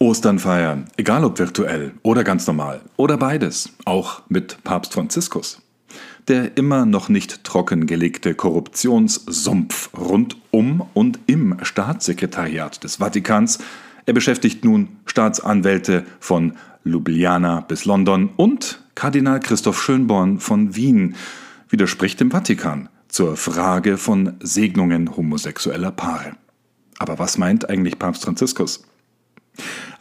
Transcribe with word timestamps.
Ostern 0.00 0.38
feiern, 0.38 0.84
egal 0.96 1.24
ob 1.24 1.40
virtuell 1.40 1.92
oder 2.02 2.22
ganz 2.22 2.46
normal 2.46 2.82
oder 2.96 3.16
beides, 3.16 3.70
auch 3.84 4.22
mit 4.28 4.62
Papst 4.62 4.94
Franziskus. 4.94 5.60
Der 6.28 6.56
immer 6.56 6.86
noch 6.86 7.08
nicht 7.08 7.42
trockengelegte 7.42 8.34
Korruptionssumpf 8.34 9.90
rund 9.98 10.36
um 10.52 10.86
und 10.94 11.18
im 11.26 11.56
Staatssekretariat 11.62 12.84
des 12.84 12.96
Vatikans, 12.96 13.58
er 14.06 14.12
beschäftigt 14.12 14.64
nun 14.64 14.88
Staatsanwälte 15.06 16.06
von 16.20 16.52
Ljubljana 16.84 17.62
bis 17.62 17.84
London 17.84 18.30
und 18.36 18.80
Kardinal 18.94 19.40
Christoph 19.40 19.82
Schönborn 19.82 20.38
von 20.38 20.76
Wien 20.76 21.16
widerspricht 21.70 22.20
dem 22.20 22.30
Vatikan 22.30 22.88
zur 23.08 23.36
Frage 23.36 23.96
von 23.98 24.34
Segnungen 24.40 25.16
homosexueller 25.16 25.90
Paare. 25.90 26.32
Aber 26.98 27.18
was 27.18 27.36
meint 27.36 27.68
eigentlich 27.68 27.98
Papst 27.98 28.24
Franziskus? 28.24 28.84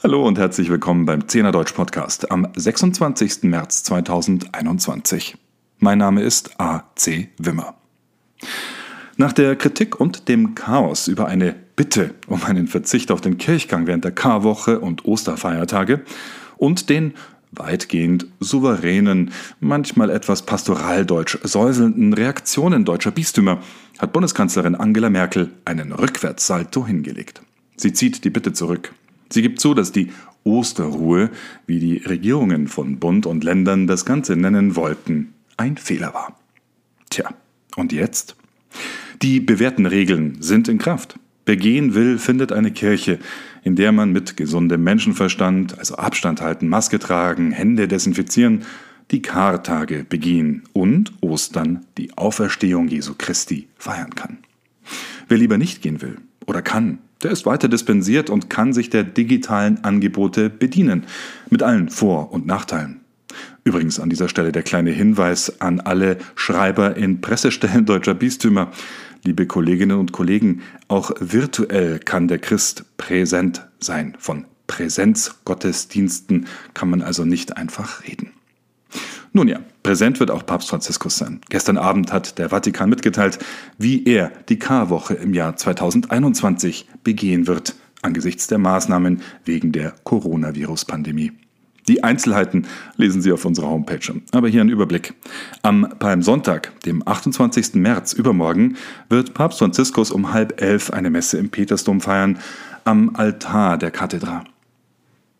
Hallo 0.04 0.26
und 0.26 0.38
herzlich 0.38 0.70
willkommen 0.70 1.06
beim 1.06 1.28
Zehner 1.28 1.52
Deutsch 1.52 1.74
Podcast 1.74 2.32
am 2.32 2.48
26. 2.56 3.44
März 3.44 3.84
2021. 3.84 5.36
Mein 5.80 5.98
Name 5.98 6.22
ist 6.22 6.60
A.C. 6.60 7.30
Wimmer. 7.38 7.76
Nach 9.18 9.34
der 9.34 9.56
Kritik 9.56 10.00
und 10.00 10.30
dem 10.30 10.56
Chaos 10.56 11.08
über 11.08 11.28
eine 11.28 11.56
Bitte 11.76 12.14
um 12.28 12.44
einen 12.44 12.68
Verzicht 12.68 13.12
auf 13.12 13.22
den 13.22 13.38
Kirchgang 13.38 13.88
während 13.88 14.04
der 14.04 14.12
Karwoche 14.12 14.80
und 14.80 15.06
Osterfeiertage 15.06 16.04
und 16.58 16.90
den 16.90 17.14
weitgehend 17.52 18.28
souveränen, 18.40 19.32
manchmal 19.60 20.10
etwas 20.10 20.44
pastoraldeutsch 20.44 21.40
säuselnden 21.44 22.14
Reaktionen 22.14 22.86
deutscher 22.86 23.12
Bistümer 23.12 23.62
hat 23.98 24.14
Bundeskanzlerin 24.14 24.76
Angela 24.76 25.10
Merkel 25.10 25.52
einen 25.66 25.92
Rückwärtssalto 25.92 26.86
hingelegt. 26.86 27.42
Sie 27.76 27.94
zieht 27.94 28.24
die 28.24 28.30
Bitte 28.30 28.54
zurück. 28.54 28.94
Sie 29.30 29.42
gibt 29.42 29.60
zu, 29.60 29.74
dass 29.74 29.92
die 29.92 30.12
Osterruhe, 30.44 31.30
wie 31.66 31.80
die 31.80 31.98
Regierungen 31.98 32.68
von 32.68 33.00
Bund 33.00 33.26
und 33.26 33.44
Ländern 33.44 33.86
das 33.86 34.06
Ganze 34.06 34.36
nennen 34.36 34.76
wollten, 34.76 35.34
ein 35.58 35.78
Fehler 35.78 36.14
war. 36.14 36.40
Tja, 37.10 37.34
und 37.76 37.92
jetzt? 37.92 38.36
Die 39.22 39.40
bewährten 39.40 39.86
Regeln 39.86 40.38
sind 40.40 40.68
in 40.68 40.78
Kraft. 40.78 41.20
Wer 41.46 41.58
gehen 41.58 41.94
will, 41.94 42.18
findet 42.18 42.52
eine 42.52 42.72
Kirche, 42.72 43.20
in 43.64 43.76
der 43.76 43.92
man 43.92 44.12
mit 44.12 44.38
gesundem 44.38 44.84
Menschenverstand, 44.84 45.78
also 45.80 45.96
Abstand 45.96 46.42
halten, 46.42 46.68
Maske 46.68 47.00
tragen, 47.00 47.52
Hände 47.52 47.88
desinfizieren, 47.88 48.64
die 49.12 49.22
Kartage 49.22 50.06
begehen 50.08 50.64
und 50.74 51.14
Ostern, 51.22 51.86
die 51.98 52.18
Auferstehung 52.18 52.90
Jesu 52.90 53.16
Christi, 53.18 53.68
feiern 53.78 54.16
kann. 54.16 54.40
Wer 55.30 55.38
lieber 55.38 55.58
nicht 55.58 55.82
gehen 55.82 56.02
will 56.02 56.18
oder 56.48 56.64
kann, 56.64 57.00
der 57.22 57.32
ist 57.32 57.46
weiter 57.46 57.68
dispensiert 57.68 58.30
und 58.30 58.50
kann 58.50 58.74
sich 58.74 58.90
der 58.90 59.04
digitalen 59.04 59.84
Angebote 59.84 60.50
bedienen, 60.50 61.04
mit 61.50 61.62
allen 61.62 61.90
Vor- 61.90 62.32
und 62.32 62.48
Nachteilen. 62.48 63.02
Übrigens 63.64 64.00
an 64.00 64.10
dieser 64.10 64.30
Stelle 64.30 64.52
der 64.52 64.64
kleine 64.64 64.92
Hinweis 64.92 65.62
an 65.62 65.82
alle 65.82 66.18
Schreiber 66.36 66.96
in 66.96 67.22
Pressestellen 67.22 67.86
deutscher 67.86 68.14
Bistümer. 68.14 68.72
Liebe 69.24 69.46
Kolleginnen 69.46 70.00
und 70.00 70.14
Kollegen, 70.14 70.62
auch 70.88 71.12
virtuell 71.20 72.00
kann 72.00 72.28
der 72.28 72.40
Christ 72.40 72.86
präsent 72.98 73.68
sein. 73.80 74.16
Von 74.20 74.46
Präsenzgottesdiensten 74.68 76.48
kann 76.74 76.90
man 76.90 77.02
also 77.02 77.26
nicht 77.26 77.58
einfach 77.58 78.04
reden. 78.08 78.32
Nun 79.34 79.48
ja, 79.48 79.60
präsent 79.88 80.20
wird 80.20 80.32
auch 80.32 80.46
Papst 80.46 80.68
Franziskus 80.68 81.16
sein. 81.16 81.40
Gestern 81.48 81.78
Abend 81.78 82.12
hat 82.12 82.40
der 82.40 82.50
Vatikan 82.50 82.90
mitgeteilt, 82.90 83.40
wie 83.78 84.04
er 84.04 84.34
die 84.50 84.60
Karwoche 84.60 85.14
im 85.14 85.34
Jahr 85.34 85.56
2021 85.56 86.90
begehen 87.06 87.48
wird, 87.48 87.74
angesichts 88.02 88.48
der 88.48 88.58
Maßnahmen 88.58 89.22
wegen 89.46 89.72
der 89.72 89.94
Coronavirus-Pandemie. 90.04 91.32
Die 91.88 92.04
Einzelheiten 92.04 92.68
lesen 92.98 93.22
Sie 93.22 93.32
auf 93.32 93.46
unserer 93.46 93.70
Homepage. 93.70 94.14
Aber 94.34 94.50
hier 94.50 94.60
ein 94.60 94.68
Überblick. 94.68 95.14
Am 95.62 95.88
Palmsonntag, 96.00 96.78
dem 96.82 97.02
28. 97.08 97.76
März 97.76 98.12
übermorgen, 98.12 98.76
wird 99.08 99.34
Papst 99.36 99.60
Franziskus 99.60 100.12
um 100.12 100.34
halb 100.34 100.62
elf 100.62 100.90
eine 100.90 101.10
Messe 101.10 101.38
im 101.38 101.50
Petersdom 101.50 102.02
feiern, 102.02 102.40
am 102.84 103.16
Altar 103.16 103.78
der 103.78 103.92
Kathedra. 103.92 104.44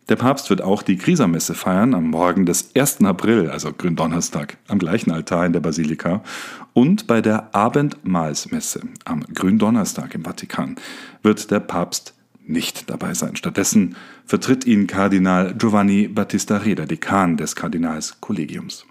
Der 0.10 0.16
Papst 0.16 0.50
wird 0.50 0.62
auch 0.62 0.84
die 0.84 0.98
Krisamesse 0.98 1.54
feiern 1.54 1.94
am 1.94 2.10
Morgen 2.10 2.46
des 2.46 2.72
1. 2.76 3.04
April, 3.04 3.50
also 3.50 3.74
Gründonnerstag, 3.74 4.58
am 4.70 4.80
gleichen 4.80 5.12
Altar 5.12 5.46
in 5.46 5.52
der 5.52 5.60
Basilika 5.60 6.24
und 6.72 7.08
bei 7.08 7.20
der 7.20 7.54
Abendmahlsmesse 7.54 8.82
am 9.04 9.26
Gründonnerstag 9.34 10.16
im 10.16 10.24
Vatikan 10.24 10.76
wird 11.24 11.52
der 11.52 11.60
Papst 11.60 12.14
nicht 12.46 12.90
dabei 12.90 13.14
sein. 13.14 13.36
Stattdessen 13.36 13.98
vertritt 14.26 14.66
ihn 14.66 14.88
Kardinal 14.88 15.54
Giovanni 15.58 16.08
Battista 16.08 16.58
Reda, 16.58 16.86
Dekan 16.86 17.36
des 17.36 17.58
Kardinalskollegiums. 17.58 18.86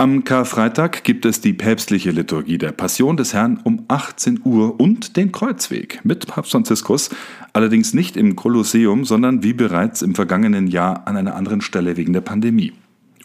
Am 0.00 0.22
Karfreitag 0.22 1.02
gibt 1.02 1.24
es 1.24 1.40
die 1.40 1.52
päpstliche 1.52 2.12
Liturgie 2.12 2.56
der 2.56 2.70
Passion 2.70 3.16
des 3.16 3.34
Herrn 3.34 3.58
um 3.64 3.84
18 3.88 4.42
Uhr 4.44 4.78
und 4.78 5.16
den 5.16 5.32
Kreuzweg 5.32 6.04
mit 6.04 6.28
Papst 6.28 6.52
Franziskus, 6.52 7.10
allerdings 7.52 7.94
nicht 7.94 8.16
im 8.16 8.36
Kolosseum, 8.36 9.04
sondern 9.04 9.42
wie 9.42 9.54
bereits 9.54 10.02
im 10.02 10.14
vergangenen 10.14 10.68
Jahr 10.68 11.08
an 11.08 11.16
einer 11.16 11.34
anderen 11.34 11.62
Stelle 11.62 11.96
wegen 11.96 12.12
der 12.12 12.20
Pandemie. 12.20 12.74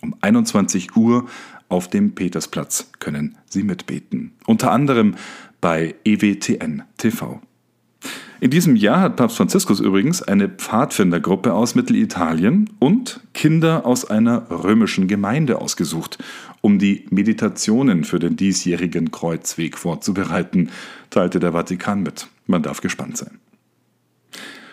Um 0.02 0.16
21 0.22 0.96
Uhr 0.96 1.28
auf 1.70 1.90
dem 1.90 2.16
Petersplatz 2.16 2.90
können 2.98 3.38
Sie 3.46 3.62
mitbeten, 3.62 4.32
unter 4.48 4.72
anderem 4.72 5.14
bei 5.62 5.94
EWTN 6.04 6.82
TV. 6.98 7.40
In 8.44 8.50
diesem 8.50 8.76
Jahr 8.76 9.00
hat 9.00 9.16
Papst 9.16 9.38
Franziskus 9.38 9.80
übrigens 9.80 10.22
eine 10.22 10.50
Pfadfindergruppe 10.50 11.54
aus 11.54 11.76
Mittelitalien 11.76 12.70
und 12.78 13.22
Kinder 13.34 13.86
aus 13.86 14.04
einer 14.04 14.52
römischen 14.52 15.08
Gemeinde 15.08 15.62
ausgesucht, 15.62 16.18
um 16.60 16.78
die 16.78 17.06
Meditationen 17.10 18.04
für 18.04 18.20
den 18.20 18.36
diesjährigen 18.36 19.12
Kreuzweg 19.12 19.78
vorzubereiten, 19.78 20.72
teilte 21.10 21.40
der 21.40 21.54
Vatikan 21.54 22.04
mit. 22.04 22.28
Man 22.46 22.62
darf 22.62 22.82
gespannt 22.82 23.16
sein. 23.16 23.40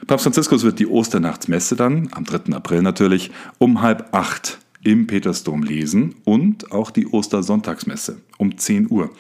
Papst 0.05 0.25
Franziskus 0.25 0.65
wird 0.65 0.81
die 0.81 0.89
Osternachtsmesse 0.89 1.77
dann, 1.77 2.09
am 2.11 2.25
3. 2.25 2.53
April 2.53 2.83
natürlich, 2.83 3.31
um 3.59 3.83
halb 3.83 4.09
acht 4.11 4.59
im 4.83 5.07
Petersdom 5.07 5.63
lesen 5.63 6.17
und 6.25 6.73
auch 6.73 6.91
die 6.91 7.07
Ostersonntagsmesse 7.07 8.21
um 8.37 8.59
10 8.59 8.91
Uhr 8.91 9.13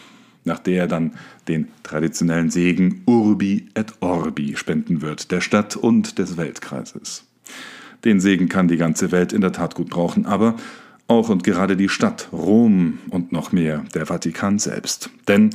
nach 0.44 0.58
der 0.58 0.82
er 0.82 0.88
dann 0.88 1.12
den 1.48 1.68
traditionellen 1.82 2.50
Segen 2.50 3.02
Urbi 3.06 3.68
et 3.74 3.94
Orbi 4.00 4.56
spenden 4.56 5.02
wird, 5.02 5.30
der 5.30 5.40
Stadt 5.40 5.76
und 5.76 6.18
des 6.18 6.36
Weltkreises. 6.36 7.24
Den 8.04 8.20
Segen 8.20 8.48
kann 8.48 8.68
die 8.68 8.76
ganze 8.76 9.12
Welt 9.12 9.32
in 9.32 9.40
der 9.40 9.52
Tat 9.52 9.74
gut 9.74 9.90
brauchen, 9.90 10.26
aber 10.26 10.56
auch 11.06 11.28
und 11.28 11.44
gerade 11.44 11.76
die 11.76 11.88
Stadt, 11.88 12.28
Rom 12.32 12.98
und 13.10 13.32
noch 13.32 13.52
mehr 13.52 13.84
der 13.94 14.06
Vatikan 14.06 14.58
selbst. 14.58 15.10
Denn 15.28 15.50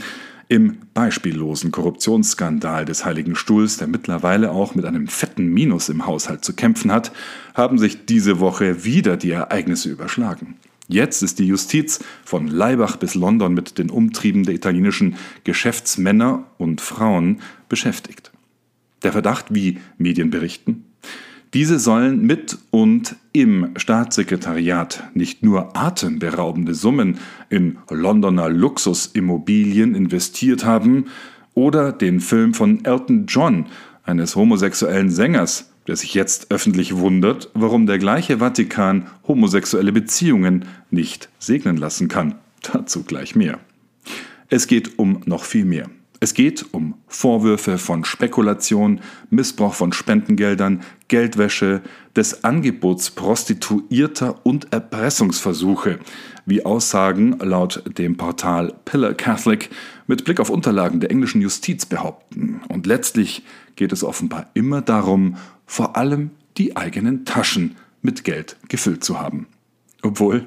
im 0.48 0.78
beispiellosen 0.94 1.72
Korruptionsskandal 1.72 2.86
des 2.86 3.04
Heiligen 3.04 3.36
Stuhls, 3.36 3.78
der 3.78 3.88
mittlerweile 3.88 4.52
auch 4.52 4.76
mit 4.76 4.86
einem 4.86 5.08
fetten 5.08 5.48
Minus 5.48 5.90
im 5.90 6.06
Haushalt 6.06 6.46
zu 6.46 6.54
kämpfen 6.54 6.92
hat, 6.92 7.12
haben 7.56 7.80
sich 7.80 8.06
diese 8.06 8.40
Woche 8.40 8.84
wieder 8.84 9.18
die 9.18 9.32
Ereignisse 9.32 9.90
überschlagen. 9.90 10.56
Jetzt 10.88 11.24
ist 11.24 11.40
die 11.40 11.48
Justiz 11.48 12.04
von 12.24 12.48
Laibach 12.48 12.98
bis 12.98 13.16
London 13.16 13.54
mit 13.54 13.78
den 13.78 13.90
Umtrieben 13.90 14.44
der 14.44 14.54
italienischen 14.54 15.16
Geschäftsmänner 15.44 16.46
und 16.58 16.80
Frauen 16.82 17.42
beschäftigt. 17.70 18.32
Der 19.04 19.12
Verdacht, 19.12 19.48
wie 19.50 19.80
Medien 19.98 20.30
berichten, 20.30 20.86
diese 21.54 21.80
sollen 21.80 22.26
mit 22.26 22.58
und 22.70 23.16
im 23.32 23.70
Staatssekretariat 23.78 25.10
nicht 25.14 25.42
nur 25.42 25.76
atemberaubende 25.78 26.74
Summen 26.74 27.18
in 27.50 27.78
Londoner 27.90 28.50
Luxusimmobilien 28.50 29.96
investiert 29.96 30.66
haben 30.66 31.06
oder 31.54 31.94
den 31.94 32.20
Film 32.20 32.54
von 32.54 32.84
Elton 32.84 33.26
John, 33.28 33.68
eines 34.04 34.36
homosexuellen 34.36 35.10
Sängers, 35.10 35.72
der 35.88 35.96
sich 35.96 36.14
jetzt 36.14 36.52
öffentlich 36.52 36.98
wundert, 36.98 37.50
warum 37.54 37.86
der 37.86 38.00
gleiche 38.00 38.40
Vatikan 38.40 39.08
homosexuelle 39.28 39.92
Beziehungen 39.92 40.66
nicht 40.90 41.30
segnen 41.40 41.78
lassen 41.78 42.08
kann. 42.08 42.36
Dazu 42.74 43.04
gleich 43.04 43.36
mehr. 43.36 43.60
Es 44.50 44.68
geht 44.68 44.98
um 44.98 45.22
noch 45.26 45.44
viel 45.44 45.66
mehr. 45.66 45.90
Es 46.20 46.34
geht 46.34 46.66
um 46.72 46.96
Vorwürfe 47.08 47.78
von 47.78 48.06
Spekulation, 48.06 49.02
Missbrauch 49.30 49.74
von 49.74 49.92
Spendengeldern, 49.92 50.82
Geldwäsche, 51.08 51.82
des 52.16 52.44
Angebots 52.44 53.12
Prostituierter 53.12 54.40
und 54.44 54.72
Erpressungsversuche, 54.72 56.00
wie 56.46 56.66
Aussagen 56.66 57.38
laut 57.40 57.84
dem 57.98 58.16
Portal 58.16 58.74
Pillar 58.86 59.14
Catholic 59.14 59.70
mit 60.08 60.24
Blick 60.24 60.40
auf 60.40 60.50
Unterlagen 60.50 61.00
der 61.00 61.12
englischen 61.12 61.42
Justiz 61.42 61.86
behaupten. 61.86 62.62
Letztlich 62.86 63.44
geht 63.76 63.92
es 63.92 64.04
offenbar 64.04 64.50
immer 64.54 64.82
darum, 64.82 65.38
vor 65.66 65.98
allem 65.98 66.32
die 66.58 66.78
eigenen 66.78 67.26
Taschen 67.26 67.76
mit 68.02 68.24
Geld 68.24 68.58
gefüllt 68.70 69.04
zu 69.04 69.20
haben. 69.20 69.48
Obwohl 70.02 70.46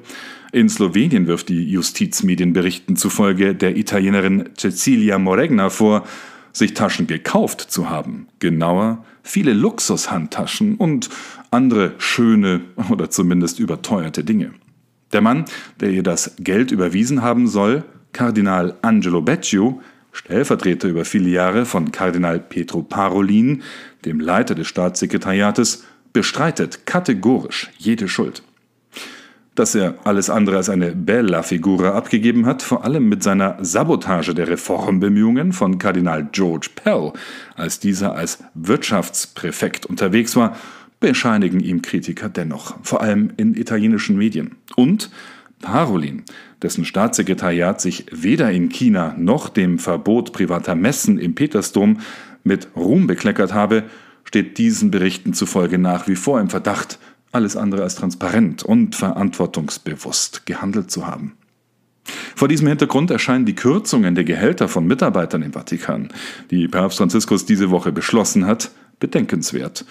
in 0.52 0.68
Slowenien 0.68 1.26
wirft 1.26 1.48
die 1.48 1.68
Justizmedienberichten 1.70 2.96
zufolge 2.96 3.54
der 3.54 3.76
Italienerin 3.76 4.50
Cecilia 4.56 5.18
Moregna 5.18 5.68
vor, 5.68 6.06
sich 6.52 6.74
Taschen 6.74 7.06
gekauft 7.06 7.60
zu 7.60 7.90
haben. 7.90 8.28
Genauer, 8.38 9.04
viele 9.22 9.52
Luxushandtaschen 9.52 10.76
und 10.76 11.10
andere 11.50 11.94
schöne 11.98 12.62
oder 12.90 13.10
zumindest 13.10 13.58
überteuerte 13.58 14.24
Dinge. 14.24 14.52
Der 15.12 15.20
Mann, 15.20 15.44
der 15.80 15.90
ihr 15.90 16.02
das 16.02 16.36
Geld 16.38 16.70
überwiesen 16.70 17.22
haben 17.22 17.46
soll, 17.46 17.84
Kardinal 18.12 18.76
Angelo 18.82 19.22
Becciu, 19.22 19.80
Stellvertreter 20.12 20.88
über 20.88 21.04
viele 21.04 21.28
Jahre 21.28 21.64
von 21.64 21.92
Kardinal 21.92 22.40
Pietro 22.40 22.82
Parolin, 22.82 23.62
dem 24.04 24.20
Leiter 24.20 24.54
des 24.54 24.66
Staatssekretariates, 24.66 25.84
bestreitet 26.12 26.86
kategorisch 26.86 27.70
jede 27.78 28.08
Schuld. 28.08 28.42
Dass 29.54 29.74
er 29.74 29.96
alles 30.04 30.30
andere 30.30 30.56
als 30.56 30.68
eine 30.68 30.94
bella 30.94 31.42
figura 31.42 31.90
abgegeben 31.90 32.46
hat, 32.46 32.62
vor 32.62 32.84
allem 32.84 33.08
mit 33.08 33.22
seiner 33.22 33.56
Sabotage 33.60 34.34
der 34.34 34.48
Reformbemühungen 34.48 35.52
von 35.52 35.78
Kardinal 35.78 36.28
George 36.30 36.68
Pell, 36.74 37.12
als 37.56 37.80
dieser 37.80 38.14
als 38.14 38.44
Wirtschaftspräfekt 38.54 39.86
unterwegs 39.86 40.36
war, 40.36 40.56
bescheinigen 41.00 41.60
ihm 41.60 41.82
Kritiker 41.82 42.28
dennoch, 42.28 42.76
vor 42.82 43.00
allem 43.00 43.32
in 43.36 43.54
italienischen 43.54 44.16
Medien. 44.16 44.56
Und 44.76 45.10
Parolin, 45.60 46.24
dessen 46.62 46.84
Staatssekretariat 46.84 47.80
sich 47.80 48.06
weder 48.10 48.50
in 48.50 48.68
China 48.68 49.14
noch 49.18 49.48
dem 49.48 49.78
Verbot 49.78 50.32
privater 50.32 50.74
Messen 50.74 51.18
im 51.18 51.34
Petersdom 51.34 51.98
mit 52.44 52.68
Ruhm 52.76 53.06
bekleckert 53.06 53.52
habe, 53.52 53.84
steht 54.24 54.58
diesen 54.58 54.90
Berichten 54.90 55.34
zufolge 55.34 55.78
nach 55.78 56.06
wie 56.06 56.16
vor 56.16 56.40
im 56.40 56.50
Verdacht, 56.50 56.98
alles 57.32 57.56
andere 57.56 57.82
als 57.82 57.94
transparent 57.94 58.62
und 58.62 58.94
verantwortungsbewusst 58.94 60.46
gehandelt 60.46 60.90
zu 60.90 61.06
haben. 61.06 61.36
Vor 62.34 62.48
diesem 62.48 62.68
Hintergrund 62.68 63.10
erscheinen 63.10 63.46
die 63.46 63.54
Kürzungen 63.54 64.14
der 64.14 64.24
Gehälter 64.24 64.68
von 64.68 64.86
Mitarbeitern 64.86 65.42
im 65.42 65.52
Vatikan, 65.52 66.08
die 66.50 66.68
Papst 66.68 66.98
Franziskus 66.98 67.44
diese 67.44 67.70
Woche 67.70 67.92
beschlossen 67.92 68.46
hat, 68.46 68.70
bedenkenswert, 69.00 69.84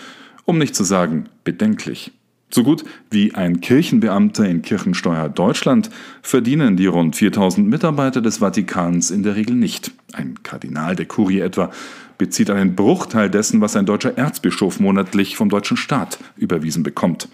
um 0.45 0.57
nicht 0.57 0.75
zu 0.75 0.83
sagen 0.83 1.29
bedenklich. 1.43 2.11
So 2.49 2.63
gut 2.63 2.85
wie 3.11 3.35
ein 3.35 3.59
Kirchenbeamter 3.59 4.47
in 4.47 4.61
Kirchensteuer 4.61 5.27
Deutschland 5.27 5.89
verdienen 6.21 6.77
die 6.77 6.85
rund 6.85 7.17
4000 7.17 7.67
Mitarbeiter 7.67 8.21
des 8.21 8.37
Vatikans 8.37 9.11
in 9.11 9.23
der 9.23 9.35
Regel 9.35 9.55
nicht. 9.55 9.91
Ein 10.13 10.41
Kardinal 10.43 10.95
der 10.95 11.07
Kurie 11.07 11.41
etwa 11.41 11.71
bezieht 12.17 12.49
einen 12.49 12.75
Bruchteil 12.75 13.29
dessen, 13.29 13.59
was 13.59 13.75
ein 13.75 13.85
deutscher 13.85 14.17
Erzbischof 14.17 14.79
monatlich 14.79 15.35
vom 15.35 15.49
deutschen 15.49 15.75
Staat 15.75 16.19
überwiesen 16.37 16.83
bekommt. 16.83 17.27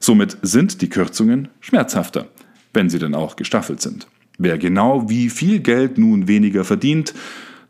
Somit 0.00 0.38
sind 0.42 0.80
die 0.80 0.88
Kürzungen 0.88 1.48
schmerzhafter, 1.60 2.28
wenn 2.72 2.88
sie 2.88 2.98
denn 2.98 3.14
auch 3.14 3.36
gestaffelt 3.36 3.82
sind. 3.82 4.06
Wer 4.38 4.58
genau 4.58 5.08
wie 5.08 5.30
viel 5.30 5.60
Geld 5.60 5.96
nun 5.98 6.28
weniger 6.28 6.62
verdient, 6.64 7.14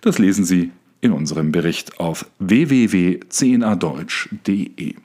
das 0.00 0.18
lesen 0.18 0.44
Sie 0.44 0.72
in 1.00 1.12
unserem 1.12 1.52
Bericht 1.52 2.00
auf 2.00 2.26
www.cnadeutsch.de. 2.38 4.96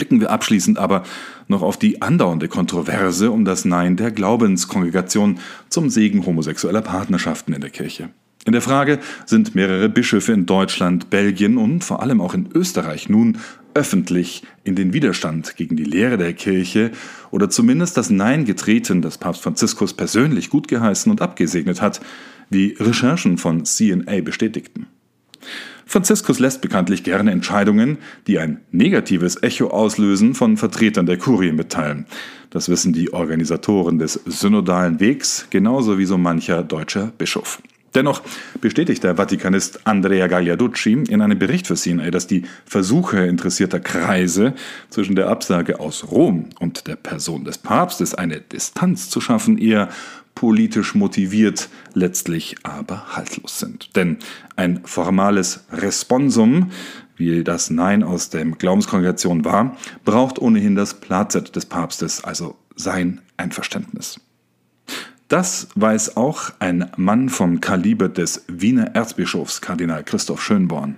Blicken 0.00 0.22
wir 0.22 0.30
abschließend 0.30 0.78
aber 0.78 1.02
noch 1.46 1.60
auf 1.60 1.78
die 1.78 2.00
andauernde 2.00 2.48
Kontroverse 2.48 3.30
um 3.30 3.44
das 3.44 3.66
Nein 3.66 3.98
der 3.98 4.10
Glaubenskongregation 4.10 5.40
zum 5.68 5.90
Segen 5.90 6.24
homosexueller 6.24 6.80
Partnerschaften 6.80 7.52
in 7.52 7.60
der 7.60 7.68
Kirche. 7.68 8.08
In 8.46 8.52
der 8.54 8.62
Frage 8.62 8.98
sind 9.26 9.54
mehrere 9.54 9.90
Bischöfe 9.90 10.32
in 10.32 10.46
Deutschland, 10.46 11.10
Belgien 11.10 11.58
und 11.58 11.84
vor 11.84 12.00
allem 12.00 12.22
auch 12.22 12.32
in 12.32 12.48
Österreich 12.54 13.10
nun 13.10 13.36
öffentlich 13.74 14.42
in 14.64 14.74
den 14.74 14.94
Widerstand 14.94 15.58
gegen 15.58 15.76
die 15.76 15.84
Lehre 15.84 16.16
der 16.16 16.32
Kirche 16.32 16.92
oder 17.30 17.50
zumindest 17.50 17.98
das 17.98 18.08
Nein 18.08 18.46
getreten, 18.46 19.02
das 19.02 19.18
Papst 19.18 19.42
Franziskus 19.42 19.92
persönlich 19.92 20.48
gut 20.48 20.66
geheißen 20.66 21.12
und 21.12 21.20
abgesegnet 21.20 21.82
hat, 21.82 22.00
wie 22.48 22.74
Recherchen 22.80 23.36
von 23.36 23.66
CNA 23.66 24.22
bestätigten. 24.22 24.86
Franziskus 25.90 26.38
lässt 26.38 26.60
bekanntlich 26.60 27.02
gerne 27.02 27.32
Entscheidungen, 27.32 27.98
die 28.28 28.38
ein 28.38 28.60
negatives 28.70 29.42
Echo 29.42 29.70
auslösen, 29.70 30.34
von 30.34 30.56
Vertretern 30.56 31.04
der 31.04 31.18
Kurie 31.18 31.50
mitteilen. 31.50 32.06
Das 32.50 32.68
wissen 32.68 32.92
die 32.92 33.12
Organisatoren 33.12 33.98
des 33.98 34.20
synodalen 34.24 35.00
Wegs 35.00 35.48
genauso 35.50 35.98
wie 35.98 36.04
so 36.04 36.16
mancher 36.16 36.62
deutscher 36.62 37.10
Bischof. 37.18 37.60
Dennoch 37.92 38.22
bestätigt 38.60 39.02
der 39.02 39.16
Vatikanist 39.16 39.84
Andrea 39.84 40.28
Gagliarducci 40.28 40.92
in 41.08 41.22
einem 41.22 41.40
Bericht 41.40 41.66
für 41.66 41.74
CNA, 41.74 42.12
dass 42.12 42.28
die 42.28 42.44
Versuche 42.64 43.26
interessierter 43.26 43.80
Kreise 43.80 44.54
zwischen 44.90 45.16
der 45.16 45.28
Absage 45.28 45.80
aus 45.80 46.12
Rom 46.12 46.50
und 46.60 46.86
der 46.86 46.94
Person 46.94 47.44
des 47.44 47.58
Papstes 47.58 48.14
eine 48.14 48.40
Distanz 48.40 49.10
zu 49.10 49.20
schaffen 49.20 49.58
eher 49.58 49.88
politisch 50.34 50.94
motiviert, 50.94 51.68
letztlich 51.94 52.56
aber 52.62 53.16
haltlos 53.16 53.58
sind. 53.58 53.94
Denn 53.96 54.18
ein 54.56 54.80
formales 54.84 55.64
Responsum, 55.70 56.70
wie 57.16 57.44
das 57.44 57.70
Nein 57.70 58.02
aus 58.02 58.30
der 58.30 58.44
Glaubenskongregation 58.46 59.44
war, 59.44 59.76
braucht 60.04 60.38
ohnehin 60.38 60.74
das 60.74 60.94
Plazet 60.94 61.54
des 61.56 61.66
Papstes, 61.66 62.24
also 62.24 62.56
sein 62.76 63.20
Einverständnis. 63.36 64.20
Das 65.28 65.68
weiß 65.76 66.16
auch 66.16 66.50
ein 66.58 66.90
Mann 66.96 67.28
vom 67.28 67.60
Kaliber 67.60 68.08
des 68.08 68.44
Wiener 68.48 68.96
Erzbischofs 68.96 69.60
Kardinal 69.60 70.02
Christoph 70.02 70.42
Schönborn. 70.42 70.96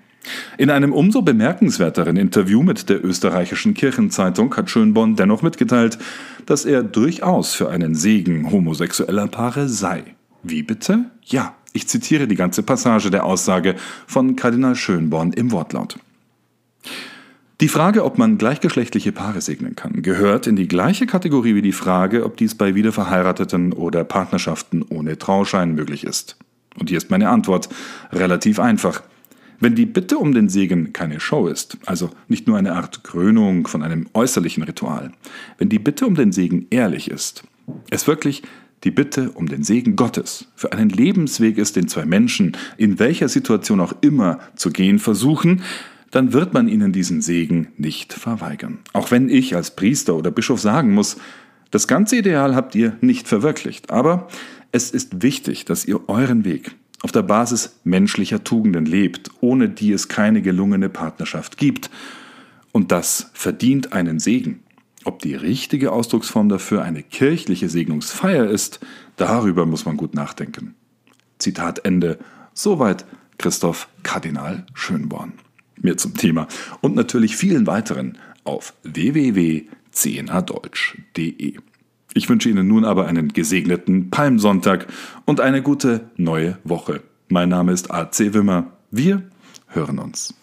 In 0.58 0.70
einem 0.70 0.92
umso 0.92 1.22
bemerkenswerteren 1.22 2.16
Interview 2.16 2.62
mit 2.62 2.88
der 2.88 3.04
österreichischen 3.04 3.74
Kirchenzeitung 3.74 4.54
hat 4.56 4.70
Schönborn 4.70 5.16
dennoch 5.16 5.42
mitgeteilt, 5.42 5.98
dass 6.46 6.64
er 6.64 6.82
durchaus 6.82 7.54
für 7.54 7.70
einen 7.70 7.94
Segen 7.94 8.50
homosexueller 8.50 9.26
Paare 9.26 9.68
sei. 9.68 10.04
Wie 10.42 10.62
bitte? 10.62 11.06
Ja, 11.24 11.54
ich 11.72 11.88
zitiere 11.88 12.28
die 12.28 12.34
ganze 12.34 12.62
Passage 12.62 13.10
der 13.10 13.24
Aussage 13.24 13.76
von 14.06 14.36
Kardinal 14.36 14.76
Schönborn 14.76 15.32
im 15.32 15.50
Wortlaut. 15.52 15.98
Die 17.60 17.68
Frage, 17.68 18.04
ob 18.04 18.18
man 18.18 18.38
gleichgeschlechtliche 18.38 19.12
Paare 19.12 19.40
segnen 19.40 19.76
kann, 19.76 20.02
gehört 20.02 20.48
in 20.48 20.56
die 20.56 20.66
gleiche 20.66 21.06
Kategorie 21.06 21.54
wie 21.54 21.62
die 21.62 21.72
Frage, 21.72 22.24
ob 22.24 22.36
dies 22.36 22.56
bei 22.56 22.74
Wiederverheirateten 22.74 23.72
oder 23.72 24.02
Partnerschaften 24.02 24.82
ohne 24.82 25.16
Trauschein 25.16 25.74
möglich 25.74 26.04
ist. 26.04 26.36
Und 26.78 26.88
hier 26.88 26.98
ist 26.98 27.10
meine 27.10 27.28
Antwort 27.28 27.68
relativ 28.10 28.58
einfach. 28.58 29.02
Wenn 29.62 29.76
die 29.76 29.86
Bitte 29.86 30.18
um 30.18 30.34
den 30.34 30.48
Segen 30.48 30.92
keine 30.92 31.20
Show 31.20 31.46
ist, 31.46 31.78
also 31.86 32.10
nicht 32.26 32.48
nur 32.48 32.58
eine 32.58 32.72
Art 32.72 33.04
Krönung 33.04 33.68
von 33.68 33.84
einem 33.84 34.08
äußerlichen 34.12 34.64
Ritual, 34.64 35.12
wenn 35.56 35.68
die 35.68 35.78
Bitte 35.78 36.04
um 36.04 36.16
den 36.16 36.32
Segen 36.32 36.66
ehrlich 36.70 37.08
ist, 37.08 37.44
es 37.88 38.08
wirklich 38.08 38.42
die 38.82 38.90
Bitte 38.90 39.30
um 39.30 39.46
den 39.46 39.62
Segen 39.62 39.94
Gottes 39.94 40.48
für 40.56 40.72
einen 40.72 40.90
Lebensweg 40.90 41.58
ist, 41.58 41.76
den 41.76 41.86
zwei 41.86 42.04
Menschen 42.04 42.56
in 42.76 42.98
welcher 42.98 43.28
Situation 43.28 43.78
auch 43.78 43.92
immer 44.00 44.40
zu 44.56 44.72
gehen 44.72 44.98
versuchen, 44.98 45.62
dann 46.10 46.32
wird 46.32 46.52
man 46.52 46.66
ihnen 46.66 46.92
diesen 46.92 47.22
Segen 47.22 47.68
nicht 47.76 48.12
verweigern. 48.12 48.80
Auch 48.92 49.12
wenn 49.12 49.28
ich 49.28 49.54
als 49.54 49.76
Priester 49.76 50.16
oder 50.16 50.32
Bischof 50.32 50.60
sagen 50.60 50.92
muss, 50.92 51.18
das 51.70 51.86
ganze 51.86 52.16
Ideal 52.16 52.56
habt 52.56 52.74
ihr 52.74 52.96
nicht 53.00 53.28
verwirklicht, 53.28 53.92
aber 53.92 54.26
es 54.72 54.90
ist 54.90 55.22
wichtig, 55.22 55.66
dass 55.66 55.84
ihr 55.84 56.08
euren 56.08 56.44
Weg 56.44 56.72
auf 57.02 57.12
der 57.12 57.22
Basis 57.22 57.78
menschlicher 57.84 58.42
Tugenden 58.44 58.86
lebt, 58.86 59.30
ohne 59.40 59.68
die 59.68 59.92
es 59.92 60.08
keine 60.08 60.40
gelungene 60.40 60.88
Partnerschaft 60.88 61.58
gibt. 61.58 61.90
Und 62.70 62.92
das 62.92 63.30
verdient 63.34 63.92
einen 63.92 64.20
Segen. 64.20 64.62
Ob 65.04 65.18
die 65.18 65.34
richtige 65.34 65.90
Ausdrucksform 65.90 66.48
dafür 66.48 66.82
eine 66.82 67.02
kirchliche 67.02 67.68
Segnungsfeier 67.68 68.48
ist, 68.48 68.78
darüber 69.16 69.66
muss 69.66 69.84
man 69.84 69.96
gut 69.96 70.14
nachdenken. 70.14 70.76
Zitat 71.38 71.84
Ende. 71.84 72.20
Soweit 72.54 73.04
Christoph 73.36 73.88
Kardinal 74.04 74.64
Schönborn. 74.74 75.32
Mehr 75.80 75.96
zum 75.96 76.14
Thema 76.14 76.46
und 76.80 76.94
natürlich 76.94 77.36
vielen 77.36 77.66
weiteren 77.66 78.16
auf 78.44 78.74
www.cnadeutsch.de. 78.84 81.58
Ich 82.14 82.28
wünsche 82.28 82.48
Ihnen 82.48 82.68
nun 82.68 82.84
aber 82.84 83.06
einen 83.06 83.32
gesegneten 83.32 84.10
Palmsonntag 84.10 84.86
und 85.24 85.40
eine 85.40 85.62
gute 85.62 86.10
neue 86.16 86.58
Woche. 86.64 87.02
Mein 87.28 87.48
Name 87.48 87.72
ist 87.72 87.90
AC 87.90 88.34
Wimmer. 88.34 88.72
Wir 88.90 89.22
hören 89.68 89.98
uns. 89.98 90.34